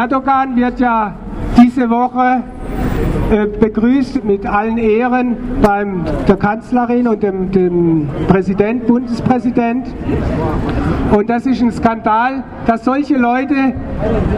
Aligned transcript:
Erdogan 0.00 0.56
wird 0.56 0.80
ja 0.80 1.14
diese 1.62 1.90
Woche 1.90 2.42
äh, 3.30 3.46
begrüßt 3.46 4.24
mit 4.24 4.46
allen 4.46 4.78
Ehren 4.78 5.36
beim 5.60 6.06
der 6.26 6.36
Kanzlerin 6.36 7.06
und 7.06 7.22
dem, 7.22 7.50
dem 7.50 8.08
Präsident, 8.26 8.86
Bundespräsident. 8.86 9.88
Und 11.12 11.28
das 11.28 11.44
ist 11.44 11.60
ein 11.60 11.70
Skandal, 11.70 12.44
dass 12.64 12.86
solche 12.86 13.18
Leute, 13.18 13.74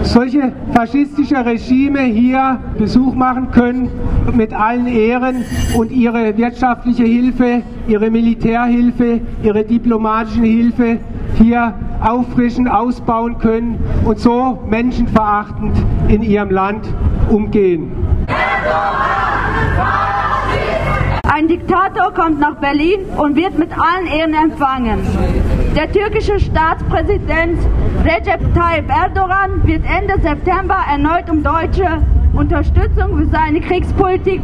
solche 0.03 0.51
faschistische 0.75 1.47
Regime 1.47 2.01
hier 2.01 2.59
Besuch 2.77 3.15
machen 3.15 3.53
können 3.53 3.89
mit 4.35 4.53
allen 4.53 4.89
Ehren 4.89 5.45
und 5.77 5.93
ihre 5.93 6.37
wirtschaftliche 6.37 7.05
Hilfe, 7.05 7.63
ihre 7.87 8.11
Militärhilfe, 8.11 9.21
ihre 9.45 9.63
diplomatische 9.63 10.43
Hilfe 10.43 10.99
hier 11.39 11.73
auffrischen, 12.03 12.69
ausbauen 12.69 13.39
können 13.39 13.79
und 14.05 14.19
so 14.19 14.59
menschenverachtend 14.67 15.77
in 16.09 16.23
ihrem 16.23 16.51
Land 16.51 16.87
umgehen. 17.29 17.93
Ein 21.35 21.49
Diktator 21.49 22.13
kommt 22.13 22.41
nach 22.41 22.57
Berlin 22.57 23.01
und 23.17 23.37
wird 23.37 23.59
mit 23.59 23.71
allen 23.73 24.07
Ehren 24.07 24.35
empfangen. 24.35 25.01
Der 25.75 25.91
türkische 25.91 26.39
Staatspräsident 26.39 27.59
Recep 28.05 28.55
Tayyip 28.55 28.89
Erdogan 28.91 29.67
wird 29.67 29.83
Ende 29.87 30.21
September 30.21 30.77
erneut 30.91 31.31
um 31.31 31.43
deutsche 31.43 32.03
Unterstützung 32.35 33.17
für 33.17 33.27
seine 33.27 33.61
Kriegspolitik 33.61 34.43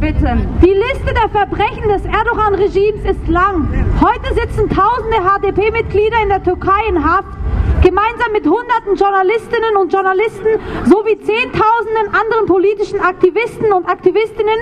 bitten. 0.00 0.46
Die 0.62 0.72
Liste 0.72 1.12
der 1.14 1.28
Verbrechen 1.28 1.88
des 1.88 2.04
Erdogan-Regimes 2.04 3.04
ist 3.04 3.28
lang. 3.28 3.68
Heute 4.00 4.34
sitzen 4.34 4.68
tausende 4.68 5.16
HDP-Mitglieder 5.16 6.22
in 6.22 6.28
der 6.28 6.42
Türkei 6.42 6.80
in 6.88 7.04
Haft 7.04 7.38
gemeinsam 7.82 8.32
mit 8.32 8.44
hunderten 8.44 8.96
Journalistinnen 8.96 9.76
und 9.76 9.92
Journalisten 9.92 10.58
sowie 10.84 11.18
zehntausenden 11.20 12.08
anderen 12.12 12.46
politischen 12.46 13.00
Aktivisten 13.00 13.72
und 13.72 13.88
Aktivistinnen 13.88 14.58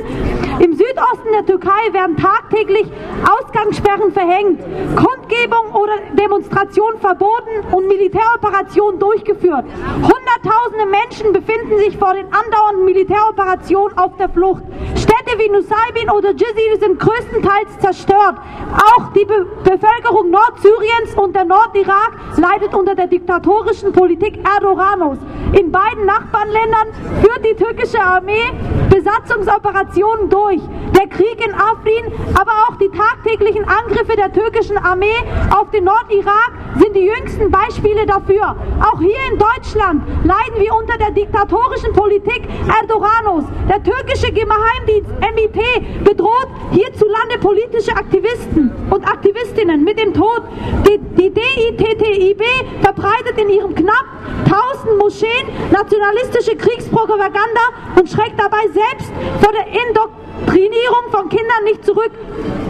im 0.60 0.72
Südosten 0.72 1.32
der 1.32 1.44
Türkei 1.46 1.92
werden 1.92 2.16
tagtäglich 2.16 2.86
Ausgangssperren 3.24 4.12
verhängt, 4.12 4.60
Kundgebung 4.96 5.72
oder 5.72 5.92
Demonstration 6.14 6.98
verboten 7.00 7.72
und 7.72 7.88
Militäroperationen 7.88 8.98
durchgeführt. 8.98 9.64
Hunderttausende 9.96 10.86
Menschen 10.86 11.32
befinden 11.32 11.78
sich 11.78 11.96
vor 11.98 12.14
den 12.14 12.26
andauernden 12.32 12.84
Militäroperationen 12.84 13.96
auf 13.98 14.16
der 14.16 14.28
Flucht. 14.28 14.62
Städte 14.94 15.25
wie 15.38 15.48
Nusaybin 15.48 16.10
oder 16.10 16.30
Jizir 16.30 16.78
sind 16.80 16.98
größtenteils 16.98 17.78
zerstört. 17.80 18.36
Auch 18.74 19.12
die 19.12 19.24
Be 19.24 19.46
Bevölkerung 19.64 20.30
Nordsyriens 20.30 21.14
und 21.16 21.34
der 21.34 21.44
Nordirak 21.44 22.12
leidet 22.36 22.74
unter 22.74 22.94
der 22.94 23.06
diktatorischen 23.06 23.92
Politik 23.92 24.38
Erdoganos. 24.46 25.18
In 25.52 25.70
beiden 25.70 26.06
Nachbarländern 26.06 26.88
führt 27.20 27.44
die 27.44 27.54
türkische 27.54 28.00
Armee 28.00 28.52
Besatzungsoperationen 28.90 30.30
durch. 30.30 30.60
Der 30.94 31.08
Krieg 31.08 31.44
in 31.44 31.54
Afrin, 31.54 32.12
aber 32.34 32.52
auch 32.68 32.76
die 32.76 32.88
tagtäglichen 32.88 33.64
Angriffe 33.64 34.16
der 34.16 34.32
türkischen 34.32 34.78
Armee 34.78 35.16
auf 35.50 35.70
den 35.70 35.84
Nordirak 35.84 36.52
sind 36.78 36.94
die 36.94 37.06
jüngsten 37.06 37.50
Beispiele 37.50 38.06
dafür. 38.06 38.56
Auch 38.80 38.98
hier 38.98 39.18
in 39.30 39.38
Deutschland 39.38 40.02
leiden 40.24 40.58
wir 40.58 40.74
unter 40.74 40.98
der 40.98 41.10
diktatorischen 41.10 41.92
Politik 41.92 42.42
Erdoganos. 42.80 43.44
Der 43.68 43.82
türkische 43.82 44.32
Geheimdienst 44.32 45.10
MIT 45.20 46.04
bedroht 46.04 46.48
hierzulande 46.72 47.38
politische 47.40 47.92
Aktivisten 47.92 48.72
und 48.90 49.04
Aktivistinnen 49.04 49.84
mit 49.84 49.98
dem 49.98 50.12
Tod. 50.14 50.42
Die, 50.86 50.98
die 50.98 51.30
DITTIB 51.30 52.42
verbreitet 52.80 53.38
in 53.38 53.48
ihrem 53.48 53.74
knapp 53.74 54.06
1000 54.44 54.98
Moscheen 54.98 55.46
nationalistische 55.70 56.56
Kriegspropaganda 56.56 57.60
und 57.98 58.08
schreckt 58.08 58.38
dabei 58.38 58.62
selbst 58.72 59.12
vor 59.40 59.52
der 59.52 59.66
Indoktrinierung 59.66 61.10
von 61.10 61.28
Kindern 61.28 61.64
nicht 61.64 61.84
zurück. 61.84 62.10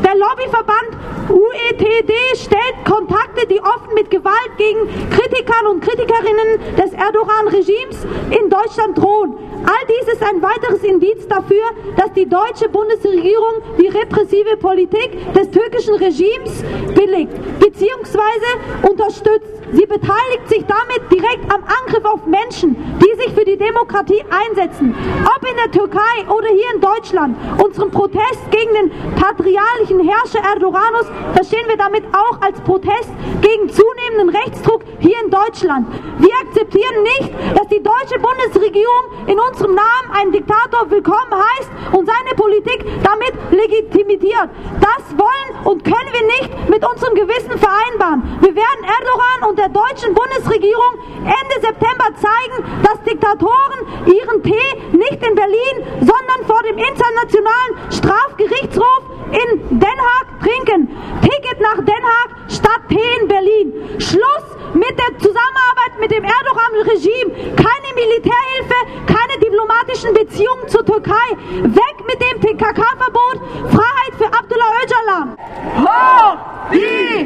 Der 0.04 0.14
Lobbyverband 0.14 0.96
UETD 1.28 2.12
stellt 2.36 2.84
Kontakte, 2.84 3.46
die 3.48 3.60
offen 3.60 3.85
mit 4.12 4.25
Gewalt 4.36 4.56
gegen 4.58 5.10
Kritikern 5.10 5.66
und 5.70 5.80
Kritikerinnen 5.80 6.76
des 6.76 6.92
Erdogan-Regimes 6.92 8.04
in 8.30 8.50
Deutschland 8.50 8.96
drohen. 8.96 9.34
All 9.64 9.86
dies 9.88 10.12
ist 10.12 10.22
ein 10.22 10.42
weiteres 10.42 10.82
Indiz 10.84 11.26
dafür, 11.28 11.64
dass 11.96 12.12
die 12.12 12.28
deutsche 12.28 12.68
Bundesregierung 12.68 13.62
die 13.78 13.88
repressive 13.88 14.56
Politik 14.58 15.32
des 15.34 15.50
türkischen 15.50 15.94
Regimes 15.94 16.62
billigt 16.94 17.32
bzw. 17.58 18.88
unterstützt. 18.88 19.56
Sie 19.72 19.86
beteiligt 19.86 20.48
sich 20.48 20.64
damit 20.66 21.10
direkt 21.10 21.52
am 21.52 21.64
Angriff 21.64 22.04
auf 22.04 22.24
Menschen, 22.26 22.76
die 23.02 23.22
sich 23.22 23.32
für 23.32 23.44
die 23.44 23.56
Demokratie 23.56 24.22
einsetzen. 24.30 24.94
Ob 25.24 25.48
in 25.48 25.56
der 25.56 25.70
Türkei 25.70 26.28
oder 26.28 26.48
hier 26.48 26.74
in 26.74 26.80
Deutschland. 26.80 27.36
Unseren 27.62 27.90
Protest 27.90 28.50
gegen 28.50 28.72
den 28.74 28.90
patriarchischen 29.16 30.00
Herrscher 30.08 30.46
Erdoganus 30.48 31.06
verstehen 31.34 31.66
wir 31.66 31.76
damit 31.76 32.04
auch 32.12 32.40
als 32.40 32.60
Protest 32.60 33.10
gegen 33.40 33.68
zunehmenden 34.16 34.28
Rechtsdruck 34.28 34.82
hier 34.98 35.16
in 35.24 35.30
Deutschland. 35.30 35.86
Wir 36.18 36.34
akzeptieren 36.46 37.02
nicht, 37.02 37.32
dass 37.56 37.68
die 37.68 37.82
deutsche 37.82 38.18
Bundesregierung 38.18 39.26
in 39.26 39.38
unserem 39.38 39.74
Namen 39.74 40.10
einen 40.12 40.32
Diktator 40.32 40.90
willkommen 40.90 41.32
heißt 41.32 41.70
und 41.92 42.06
seine 42.06 42.34
Politik 42.36 42.84
damit 43.02 43.34
legitimiert. 43.50 44.48
Das 44.80 45.04
wollen 45.16 45.66
und 45.66 45.84
können 45.84 46.10
wir 46.12 46.26
nicht 46.26 46.70
mit 46.70 46.84
unserem 46.84 47.14
Gewissen 47.14 47.58
vereinbaren. 47.58 48.22
Wir 48.40 48.54
werden 48.54 48.82
Erdogan 48.84 49.50
und 49.50 49.58
der 49.58 49.68
deutschen 49.68 50.14
Bundesregierung 50.14 50.92
Ende 51.24 51.56
September 51.60 52.08
zeigen, 52.16 52.82
dass 52.82 53.02
Diktatoren 53.02 54.06
ihren 54.06 54.42
Tee 54.42 54.96
nicht 54.96 55.22
in 55.22 55.34
Berlin, 55.34 55.76
sondern 56.00 56.46
vor 56.46 56.62
dem 56.62 56.78
Internationalen 56.78 57.72
Strafgerichtshof 57.90 59.02
in 59.32 59.78
Den 59.78 59.98
Haag 59.98 60.40
trinken. 60.40 60.88
Ticket 61.22 61.60
nach 61.60 61.76
Den 61.84 62.04
Haag 62.04 62.30
statt 62.48 62.80
Tee 62.88 63.20
in 63.20 63.28
Berlin. 63.28 63.72
Schluss 63.98 64.46
mit 64.74 64.94
der 64.98 65.18
Zusammenarbeit 65.18 65.98
mit 66.00 66.10
dem 66.10 66.24
Erdogan-Regime. 66.24 67.32
Keine 67.56 67.88
Militärhilfe, 67.94 68.78
keine 69.06 69.38
diplomatischen 69.40 70.14
Beziehungen 70.14 70.68
zur 70.68 70.84
Türkei. 70.84 71.28
Weg 71.62 71.96
mit 72.06 72.20
dem 72.20 72.40
PKK-Verbot. 72.40 73.40
Freiheit 73.70 74.14
für 74.18 74.26
Abdullah 74.26 74.72
Öcalan. 74.84 75.36
Hoch 75.76 76.36
die 76.72 77.20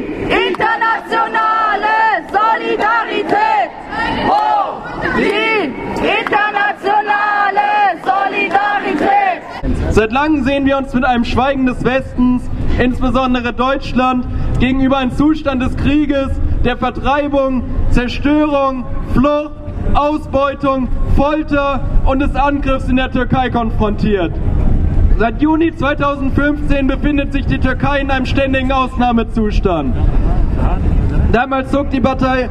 internationale 0.47 2.25
Solidarität! 2.31 3.69
Hoch 4.27 4.81
die 5.17 5.73
internationale 6.19 7.67
Solidarität! 8.03 9.41
Seit 9.91 10.11
uns 10.81 10.93
mit 10.95 11.05
einem 11.05 11.25
Schweigen 11.25 11.67
des 11.67 11.83
Westens, 11.83 12.49
insbesondere 12.79 13.53
Deutschland, 13.53 14.25
gegenüber 14.59 14.97
einem 14.97 15.11
Zustand 15.11 15.61
des 15.61 15.77
Krieges, 15.77 16.29
der 16.65 16.75
Vertreibung, 16.75 17.63
Zerstörung, 17.91 18.85
Flucht, 19.13 19.51
Ausbeutung, 19.93 20.87
Folter 21.15 21.81
und 22.05 22.19
des 22.19 22.35
Angriffs 22.35 22.87
in 22.87 22.95
der 22.95 23.11
Türkei 23.11 23.49
konfrontiert. 23.51 24.31
Seit 25.19 25.39
Juni 25.39 25.75
2015 25.75 26.87
befindet 26.87 27.31
sich 27.31 27.45
die 27.45 27.59
Türkei 27.59 27.99
in 27.99 28.09
einem 28.09 28.25
ständigen 28.25 28.71
Ausnahmezustand. 28.71 29.95
Damals 31.31 31.69
zog 31.69 31.91
die 31.91 32.01
Partei 32.01 32.49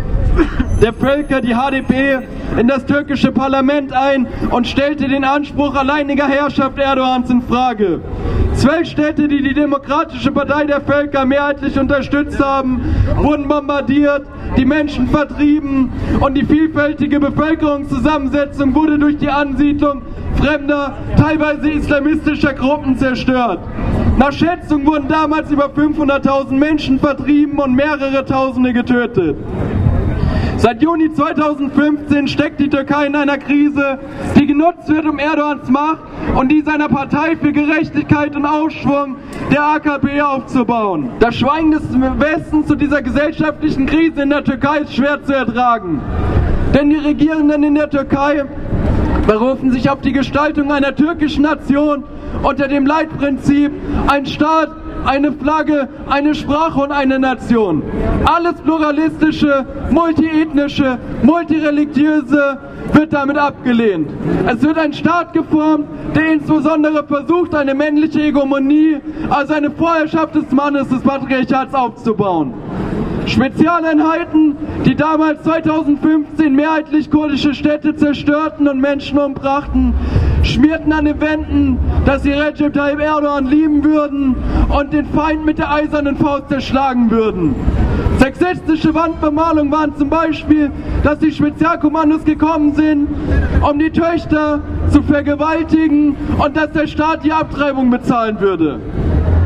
der 0.80 0.92
Völker, 0.92 1.40
die 1.40 1.54
HDP, 1.54 2.20
in 2.56 2.68
das 2.68 2.84
türkische 2.86 3.32
Parlament 3.32 3.92
ein 3.92 4.26
und 4.50 4.66
stellte 4.66 5.08
den 5.08 5.24
Anspruch 5.24 5.74
alleiniger 5.74 6.26
Herrschaft 6.26 6.78
Erdogans 6.78 7.30
in 7.30 7.42
Frage. 7.42 8.00
Zwölf 8.54 8.88
Städte, 8.88 9.28
die 9.28 9.42
die 9.42 9.54
Demokratische 9.54 10.32
Partei 10.32 10.64
der 10.64 10.80
Völker 10.80 11.24
mehrheitlich 11.24 11.78
unterstützt 11.78 12.40
haben, 12.40 12.82
wurden 13.16 13.48
bombardiert, 13.48 14.26
die 14.56 14.64
Menschen 14.64 15.08
vertrieben 15.08 15.92
und 16.20 16.34
die 16.34 16.44
vielfältige 16.44 17.20
Bevölkerungszusammensetzung 17.20 18.74
wurde 18.74 18.98
durch 18.98 19.18
die 19.18 19.28
Ansiedlung 19.28 20.02
fremder, 20.36 20.94
teilweise 21.16 21.70
islamistischer 21.70 22.54
Gruppen 22.54 22.98
zerstört. 22.98 23.60
Nach 24.18 24.32
Schätzung 24.32 24.84
wurden 24.84 25.08
damals 25.08 25.50
über 25.50 25.66
500.000 25.66 26.52
Menschen 26.52 26.98
vertrieben 26.98 27.58
und 27.58 27.74
mehrere 27.74 28.24
Tausende 28.24 28.72
getötet. 28.72 29.36
Seit 30.62 30.82
Juni 30.82 31.10
2015 31.10 32.28
steckt 32.28 32.60
die 32.60 32.68
Türkei 32.68 33.06
in 33.06 33.16
einer 33.16 33.38
Krise, 33.38 33.98
die 34.38 34.46
genutzt 34.46 34.90
wird, 34.90 35.06
um 35.06 35.18
Erdogans 35.18 35.70
Macht 35.70 36.02
und 36.36 36.52
die 36.52 36.60
seiner 36.60 36.86
Partei 36.86 37.34
für 37.34 37.50
Gerechtigkeit 37.50 38.36
und 38.36 38.44
Aufschwung 38.44 39.16
der 39.50 39.62
AKP 39.62 40.20
aufzubauen. 40.20 41.12
Das 41.18 41.36
Schweigen 41.36 41.70
des 41.70 41.82
Westens 42.18 42.66
zu 42.66 42.74
dieser 42.74 43.00
gesellschaftlichen 43.00 43.86
Krise 43.86 44.20
in 44.20 44.28
der 44.28 44.44
Türkei 44.44 44.80
ist 44.80 44.94
schwer 44.94 45.24
zu 45.24 45.32
ertragen. 45.32 46.02
Denn 46.74 46.90
die 46.90 46.98
Regierenden 46.98 47.62
in 47.62 47.76
der 47.76 47.88
Türkei 47.88 48.44
berufen 49.30 49.70
sich 49.70 49.88
auf 49.88 50.00
die 50.00 50.12
Gestaltung 50.12 50.72
einer 50.72 50.92
türkischen 50.96 51.42
Nation 51.42 52.02
unter 52.42 52.66
dem 52.66 52.84
Leitprinzip, 52.84 53.70
ein 54.08 54.26
Staat 54.26 54.70
eine 55.04 55.32
Flagge, 55.32 55.88
eine 56.08 56.34
Sprache 56.34 56.80
und 56.80 56.90
eine 56.90 57.18
Nation. 57.18 57.82
Alles 58.24 58.54
pluralistische, 58.54 59.64
multiethnische, 59.90 60.98
multireligiöse 61.22 62.58
wird 62.92 63.12
damit 63.12 63.38
abgelehnt. 63.38 64.10
Es 64.46 64.62
wird 64.62 64.78
ein 64.78 64.92
Staat 64.92 65.32
geformt, 65.32 65.86
der 66.14 66.32
insbesondere 66.32 67.04
versucht, 67.04 67.54
eine 67.54 67.74
männliche 67.74 68.20
Hegemonie, 68.20 68.98
also 69.30 69.54
eine 69.54 69.70
Vorherrschaft 69.70 70.34
des 70.34 70.50
Mannes 70.50 70.88
des 70.88 71.02
Patriarchats 71.02 71.72
aufzubauen. 71.72 72.52
Spezialeinheiten, 73.30 74.56
die 74.84 74.96
damals 74.96 75.44
2015 75.44 76.52
mehrheitlich 76.52 77.10
kurdische 77.10 77.54
Städte 77.54 77.94
zerstörten 77.94 78.66
und 78.66 78.80
Menschen 78.80 79.18
umbrachten, 79.18 79.94
schmierten 80.42 80.92
an 80.92 81.04
den 81.04 81.20
Wänden, 81.20 81.78
dass 82.04 82.24
sie 82.24 82.32
Recep 82.32 82.72
Tayyip 82.74 82.98
Erdogan 82.98 83.46
lieben 83.46 83.84
würden 83.84 84.34
und 84.68 84.92
den 84.92 85.06
Feind 85.06 85.44
mit 85.44 85.58
der 85.58 85.72
eisernen 85.72 86.16
Faust 86.16 86.48
zerschlagen 86.48 87.10
würden. 87.10 87.54
Sexistische 88.18 88.94
Wandbemalungen 88.94 89.72
waren 89.72 89.96
zum 89.96 90.10
Beispiel, 90.10 90.70
dass 91.04 91.20
die 91.20 91.30
Spezialkommandos 91.30 92.24
gekommen 92.24 92.74
sind, 92.74 93.08
um 93.62 93.78
die 93.78 93.90
Töchter 93.90 94.60
zu 94.90 95.02
vergewaltigen 95.02 96.16
und 96.36 96.56
dass 96.56 96.72
der 96.72 96.88
Staat 96.88 97.24
die 97.24 97.32
Abtreibung 97.32 97.90
bezahlen 97.90 98.40
würde. 98.40 98.80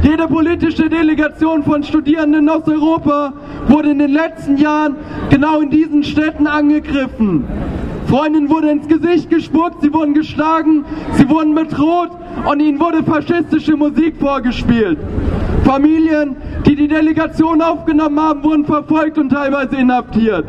Jede 0.04 0.28
politische 0.28 0.90
Delegation 0.90 1.64
von 1.64 1.82
Studierenden 1.82 2.46
aus 2.50 2.68
Europa 2.68 3.32
wurde 3.68 3.90
in 3.90 4.00
den 4.00 4.12
letzten 4.12 4.58
Jahren 4.58 4.96
genau 5.30 5.60
in 5.60 5.70
diesen 5.70 6.04
Städten 6.04 6.46
angegriffen. 6.46 7.46
Freundinnen 8.06 8.50
wurde 8.50 8.70
ins 8.70 8.86
Gesicht 8.86 9.30
gespuckt, 9.30 9.80
sie 9.80 9.90
wurden 9.94 10.12
geschlagen, 10.12 10.84
sie 11.14 11.26
wurden 11.30 11.54
bedroht 11.54 12.10
und 12.44 12.60
ihnen 12.60 12.78
wurde 12.78 13.02
faschistische 13.02 13.78
Musik 13.78 14.16
vorgespielt. 14.20 14.98
Familien, 15.64 16.36
die 16.66 16.76
die 16.76 16.88
Delegation 16.88 17.62
aufgenommen 17.62 18.20
haben, 18.20 18.44
wurden 18.44 18.66
verfolgt 18.66 19.16
und 19.16 19.30
teilweise 19.30 19.76
inhaftiert. 19.76 20.44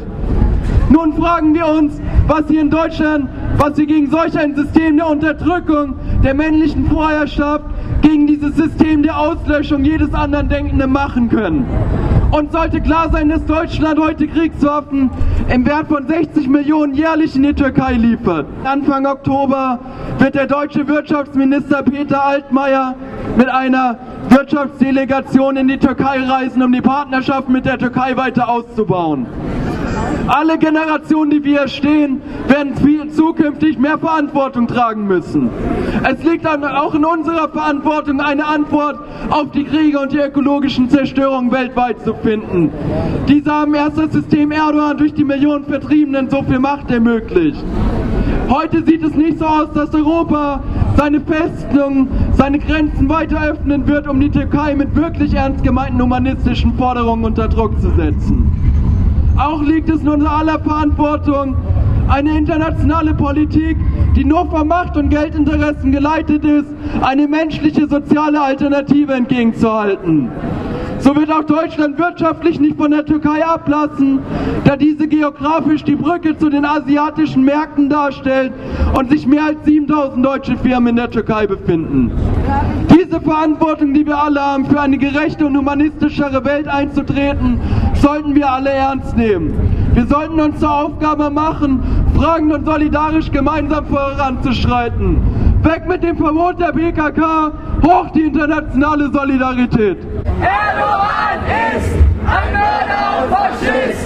Nun 0.90 1.13
fragen 1.13 1.54
wir 1.54 1.66
uns, 1.66 2.01
was 2.28 2.44
hier 2.50 2.60
in 2.60 2.69
Deutschland, 2.69 3.30
was 3.58 3.78
wir 3.78 3.86
gegen 3.86 4.12
solch 4.12 4.38
ein 4.38 4.54
System 4.54 4.98
der 4.98 5.10
Unterdrückung, 5.10 5.96
der 6.24 6.34
männlichen 6.34 6.88
Vorherrschaft, 6.88 7.66
gegen 8.15 8.27
dieses 8.27 8.56
System 8.56 9.03
der 9.03 9.19
Auslöschung 9.19 9.83
jedes 9.83 10.13
anderen 10.13 10.47
Denkenden 10.47 10.89
machen 10.89 11.27
können. 11.27 11.65
Und 12.31 12.50
sollte 12.53 12.79
klar 12.79 13.09
sein, 13.12 13.27
dass 13.27 13.45
Deutschland 13.45 14.00
heute 14.00 14.25
Kriegswaffen 14.27 15.09
im 15.50 15.65
Wert 15.65 15.89
von 15.89 16.07
60 16.07 16.47
Millionen 16.47 16.94
jährlich 16.94 17.35
in 17.35 17.44
die 17.44 17.53
Türkei 17.53 17.95
liefert. 17.95 18.45
Anfang 18.63 19.06
Oktober 19.06 19.79
wird 20.17 20.35
der 20.35 20.47
deutsche 20.47 20.88
Wirtschaftsminister 20.88 21.83
Peter 21.83 22.23
Altmaier 22.23 22.95
mit 23.35 23.50
einer 23.50 23.97
Wirtschaftsdelegation 24.29 25.57
in 25.57 25.67
die 25.67 25.77
Türkei 25.77 26.23
reisen, 26.23 26.63
um 26.63 26.71
die 26.71 26.81
Partnerschaft 26.81 27.50
mit 27.50 27.65
der 27.65 27.77
Türkei 27.77 28.15
weiter 28.15 28.47
auszubauen. 28.47 29.25
Alle 30.28 30.57
Generationen, 30.57 31.31
die 31.31 31.44
wir 31.44 31.60
hier 31.60 31.68
stehen, 31.68 32.22
werden 32.48 32.75
viel, 32.75 33.10
zukünftig 33.10 33.78
mehr 33.78 33.98
Verantwortung 33.98 34.68
tragen 34.68 35.07
müssen. 35.07 35.50
Es 36.04 36.24
liegt 36.24 36.48
auch 36.48 36.94
in 36.94 37.06
unserer 37.06 37.50
Verantwortung, 37.50 38.19
eine 38.19 38.46
Antwort 38.46 39.00
auf 39.30 39.52
die 39.52 39.63
Kriege 39.63 40.00
und 40.00 40.12
die 40.12 40.18
ökologischen 40.18 40.90
Zerstörungen 40.90 41.52
weltweit 41.52 42.04
zu 42.04 42.13
finden. 42.16 42.72
Diese 43.28 43.52
haben 43.52 43.74
erst 43.74 43.98
das 43.98 44.12
System 44.13 44.52
Erdogan 44.52 44.98
durch 44.98 45.13
die 45.13 45.24
Millionen 45.24 45.66
Vertriebenen 45.66 46.30
so 46.30 46.44
viel 46.44 46.60
Macht 46.60 46.90
ermöglicht. 46.92 47.63
Heute 48.50 48.84
sieht 48.84 49.04
es 49.04 49.16
nicht 49.16 49.40
so 49.40 49.46
aus, 49.46 49.72
dass 49.74 49.94
Europa 49.94 50.62
seine 50.98 51.19
Festungen, 51.19 52.08
seine 52.34 52.60
Grenzen 52.60 53.10
weiter 53.10 53.42
öffnen 53.44 53.88
wird, 53.88 54.08
um 54.08 54.19
die 54.19 54.30
Türkei 54.30 54.75
mit 54.75 54.96
wirklich 54.96 55.34
ernst 55.34 55.63
gemeinten 55.63 56.01
humanistischen 56.01 56.74
Forderungen 56.75 57.25
unter 57.25 57.48
Druck 57.48 57.80
zu 57.81 57.90
setzen. 57.92 58.64
Auch 59.38 59.62
liegt 59.62 59.90
es 59.90 60.02
in 60.02 60.08
unserer 60.08 60.38
aller 60.38 60.60
Verantwortung, 60.60 61.58
eine 62.08 62.38
internationale 62.38 63.14
Politik, 63.14 63.78
die 64.16 64.24
nur 64.24 64.50
von 64.50 64.68
Macht 64.68 64.96
und 64.96 65.10
Geldinteressen 65.10 65.92
geleitet 65.92 66.46
ist, 66.46 66.68
eine 67.02 67.28
menschliche 67.28 67.88
soziale 67.88 68.40
Alternative 68.40 69.14
entgegenzuhalten. 69.14 70.30
So 71.00 71.16
wird 71.16 71.32
auch 71.32 71.44
Deutschland 71.44 72.00
wirtschaftlich 72.00 72.60
nicht 72.60 72.78
von 72.78 72.92
der 72.92 73.06
Türkei 73.06 73.46
ablassen, 73.46 74.20
da 74.64 74.76
diese 74.76 75.08
geografisch 75.08 75.84
die 75.84 75.96
Brücke 75.96 76.38
zu 76.38 76.50
den 76.50 76.66
asiatischen 76.66 77.44
Märkten 77.44 77.90
darstellt 77.90 78.54
und 78.98 79.12
sich 79.12 79.28
mehr 79.28 79.46
als 79.46 79.66
7000 79.66 80.26
deutsche 80.26 80.58
Firmen 80.58 80.90
in 80.90 80.96
der 80.96 81.12
Türkei 81.12 81.46
befinden. 81.46 82.12
Diese 82.90 83.20
Verantwortung, 83.22 83.94
die 83.94 84.06
wir 84.06 84.18
alle 84.18 84.40
haben, 84.40 84.66
für 84.66 84.80
eine 84.80 84.98
gerechte 84.98 85.46
und 85.46 85.56
humanistischere 85.58 86.44
Welt 86.46 86.68
einzutreten, 86.68 87.60
sollten 88.01 88.36
wir 88.36 88.50
alle 88.50 88.71
ernst 88.71 89.15
nehmen. 89.15 89.53
Wir 89.94 90.06
sollten 90.07 90.39
uns 90.39 90.59
zur 90.59 90.71
Aufgabe 90.71 91.30
machen, 91.30 91.81
fragend 92.15 92.53
und 92.53 92.65
solidarisch 92.65 93.31
gemeinsam 93.31 93.86
voranzuschreiten. 93.86 95.18
Weg 95.63 95.88
mit 95.88 96.03
dem 96.03 96.18
Verbot 96.18 96.59
der 96.59 96.71
PKK, 96.71 97.51
hoch 97.83 98.09
die 98.13 98.24
internationale 98.24 99.12
Solidarität. 99.12 99.97
Erdogan 100.42 101.39
ist 101.75 101.95
ein 102.27 102.53
Mörder 102.53 103.24
und 103.24 103.30
Faschist! 103.33 104.06